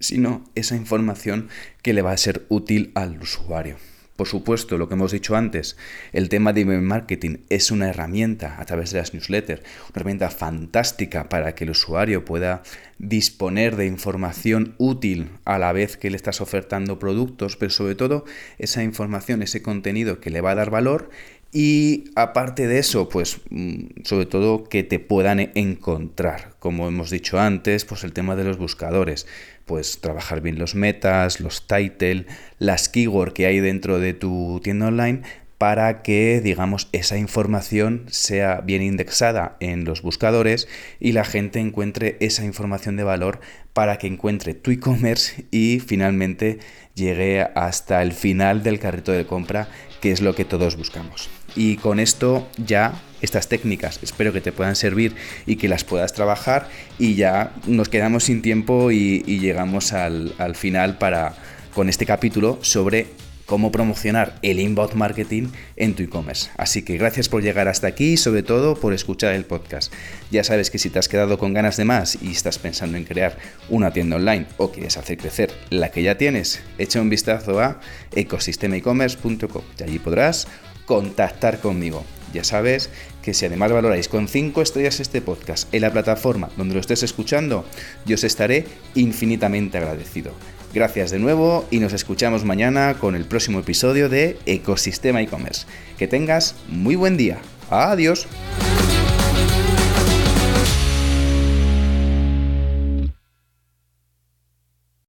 sino 0.00 0.44
esa 0.54 0.76
información 0.76 1.48
que 1.82 1.94
le 1.94 2.02
va 2.02 2.12
a 2.12 2.16
ser 2.16 2.44
útil 2.48 2.92
al 2.94 3.18
usuario. 3.18 3.76
Por 4.16 4.26
supuesto, 4.26 4.78
lo 4.78 4.88
que 4.88 4.94
hemos 4.94 5.12
dicho 5.12 5.36
antes, 5.36 5.76
el 6.12 6.28
tema 6.28 6.52
de 6.52 6.62
email 6.62 6.80
marketing 6.80 7.38
es 7.50 7.70
una 7.70 7.90
herramienta 7.90 8.56
a 8.58 8.64
través 8.64 8.90
de 8.90 8.98
las 8.98 9.12
newsletters, 9.12 9.60
una 9.60 9.96
herramienta 9.96 10.30
fantástica 10.30 11.28
para 11.28 11.54
que 11.54 11.64
el 11.64 11.70
usuario 11.70 12.24
pueda 12.24 12.62
disponer 12.98 13.76
de 13.76 13.86
información 13.86 14.74
útil 14.78 15.28
a 15.44 15.58
la 15.58 15.72
vez 15.72 15.98
que 15.98 16.08
le 16.08 16.16
estás 16.16 16.40
ofertando 16.40 16.98
productos, 16.98 17.56
pero 17.56 17.70
sobre 17.70 17.94
todo 17.94 18.24
esa 18.58 18.82
información, 18.82 19.42
ese 19.42 19.60
contenido 19.60 20.18
que 20.18 20.30
le 20.30 20.40
va 20.40 20.52
a 20.52 20.54
dar 20.54 20.70
valor 20.70 21.10
y 21.52 22.04
aparte 22.16 22.66
de 22.66 22.78
eso, 22.78 23.08
pues 23.08 23.40
mm, 23.50 24.02
sobre 24.04 24.26
todo 24.26 24.64
que 24.64 24.82
te 24.82 24.98
puedan 24.98 25.40
encontrar. 25.54 26.54
Como 26.58 26.88
hemos 26.88 27.10
dicho 27.10 27.38
antes, 27.38 27.84
pues 27.84 28.04
el 28.04 28.12
tema 28.12 28.36
de 28.36 28.44
los 28.44 28.58
buscadores. 28.58 29.26
Pues 29.66 30.00
trabajar 30.00 30.40
bien 30.40 30.58
los 30.58 30.74
metas, 30.74 31.40
los 31.40 31.66
title, 31.66 32.26
las 32.58 32.88
keywords 32.88 33.34
que 33.34 33.46
hay 33.46 33.60
dentro 33.60 33.98
de 33.98 34.14
tu 34.14 34.60
tienda 34.62 34.86
online 34.86 35.22
para 35.58 36.02
que, 36.02 36.40
digamos, 36.40 36.88
esa 36.92 37.16
información 37.16 38.04
sea 38.08 38.60
bien 38.60 38.82
indexada 38.82 39.56
en 39.60 39.84
los 39.84 40.02
buscadores 40.02 40.68
y 41.00 41.12
la 41.12 41.24
gente 41.24 41.60
encuentre 41.60 42.16
esa 42.20 42.44
información 42.44 42.96
de 42.96 43.04
valor 43.04 43.40
para 43.72 43.98
que 43.98 44.06
encuentre 44.06 44.54
tu 44.54 44.70
e-commerce 44.70 45.46
y 45.50 45.80
finalmente 45.80 46.58
llegue 46.94 47.42
hasta 47.54 48.02
el 48.02 48.12
final 48.12 48.62
del 48.62 48.78
carrito 48.78 49.12
de 49.12 49.26
compra, 49.26 49.68
que 50.00 50.12
es 50.12 50.20
lo 50.20 50.34
que 50.34 50.44
todos 50.44 50.76
buscamos. 50.76 51.28
Y 51.56 51.76
con 51.76 51.98
esto 51.98 52.46
ya 52.56 53.00
estas 53.22 53.48
técnicas 53.48 53.98
espero 54.02 54.32
que 54.32 54.40
te 54.40 54.52
puedan 54.52 54.76
servir 54.76 55.14
y 55.46 55.56
que 55.56 55.68
las 55.68 55.84
puedas 55.84 56.12
trabajar 56.12 56.68
y 56.98 57.14
ya 57.14 57.52
nos 57.66 57.88
quedamos 57.88 58.24
sin 58.24 58.42
tiempo 58.42 58.90
y, 58.90 59.20
llegamos 59.20 59.92
al, 59.92 60.34
al 60.38 60.54
final 60.54 60.98
para 60.98 61.34
con 61.74 61.88
este 61.88 62.06
capítulo 62.06 62.58
sobre 62.62 63.06
cómo 63.46 63.70
promocionar 63.70 64.34
el 64.42 64.60
inbound 64.60 64.94
marketing 64.94 65.48
en 65.76 65.94
tu 65.94 66.02
e-commerce. 66.02 66.50
Así 66.56 66.82
que 66.82 66.96
gracias 66.98 67.28
por 67.28 67.42
llegar 67.42 67.68
hasta 67.68 67.86
aquí 67.86 68.12
y 68.12 68.16
sobre 68.16 68.42
todo 68.42 68.74
por 68.74 68.92
escuchar 68.92 69.34
el 69.34 69.44
podcast. 69.44 69.92
Ya 70.30 70.44
sabes 70.44 70.70
que 70.70 70.78
si 70.78 70.90
te 70.90 70.98
has 70.98 71.08
quedado 71.08 71.38
con 71.38 71.54
ganas 71.54 71.76
de 71.76 71.84
más 71.84 72.18
y 72.20 72.32
estás 72.32 72.58
pensando 72.58 72.98
en 72.98 73.04
crear 73.04 73.38
una 73.70 73.92
tienda 73.92 74.16
online 74.16 74.46
o 74.56 74.72
quieres 74.72 74.96
hacer 74.96 75.16
crecer 75.16 75.52
la 75.70 75.90
que 75.90 76.02
ya 76.02 76.18
tienes, 76.18 76.60
echa 76.76 77.00
un 77.00 77.08
vistazo 77.08 77.60
a 77.60 77.80
ecosistemaecommerce.com 78.14 79.62
y 79.78 79.82
allí 79.82 79.98
podrás 79.98 80.48
contactar 80.86 81.60
conmigo. 81.60 82.04
Ya 82.32 82.44
sabes 82.44 82.90
que 83.22 83.34
si 83.34 83.46
además 83.46 83.72
valoráis 83.72 84.08
con 84.08 84.28
5 84.28 84.62
estrellas 84.62 85.00
este 85.00 85.20
podcast 85.20 85.72
en 85.74 85.82
la 85.82 85.92
plataforma 85.92 86.50
donde 86.56 86.74
lo 86.74 86.80
estés 86.80 87.02
escuchando, 87.02 87.64
yo 88.04 88.14
os 88.14 88.24
estaré 88.24 88.66
infinitamente 88.94 89.78
agradecido. 89.78 90.32
Gracias 90.74 91.10
de 91.10 91.18
nuevo 91.18 91.66
y 91.70 91.78
nos 91.78 91.92
escuchamos 91.92 92.44
mañana 92.44 92.96
con 93.00 93.14
el 93.16 93.24
próximo 93.24 93.60
episodio 93.60 94.08
de 94.08 94.38
Ecosistema 94.46 95.22
e-commerce. 95.22 95.66
Que 95.96 96.08
tengas 96.08 96.54
muy 96.68 96.96
buen 96.96 97.16
día. 97.16 97.38
Adiós. 97.70 98.26